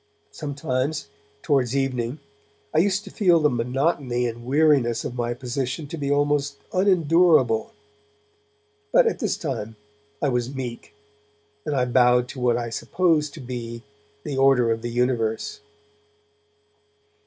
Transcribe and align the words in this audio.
Sometimes, 0.31 1.09
towards 1.43 1.77
evening, 1.77 2.19
I 2.73 2.79
used 2.79 3.03
to 3.03 3.11
feel 3.11 3.39
the 3.39 3.51
monotony 3.51 4.25
and 4.25 4.43
weariness 4.47 5.05
of 5.05 5.13
my 5.13 5.35
position 5.35 5.85
to 5.89 5.95
be 5.95 6.09
almost 6.09 6.57
unendurable, 6.73 7.71
but 8.91 9.05
at 9.05 9.19
this 9.19 9.37
time 9.37 9.75
I 10.19 10.27
was 10.29 10.55
meek, 10.55 10.95
and 11.67 11.75
I 11.75 11.85
bowed 11.85 12.27
to 12.29 12.39
what 12.39 12.57
I 12.57 12.71
supposed 12.71 13.35
to 13.35 13.41
be 13.41 13.83
the 14.23 14.37
order 14.37 14.71
of 14.71 14.81
the 14.81 14.89
universe. 14.89 15.59